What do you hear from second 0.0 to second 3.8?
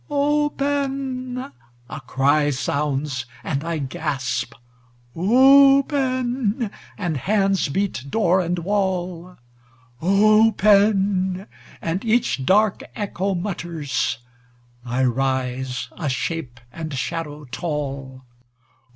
"Open!" a cry sounds, and I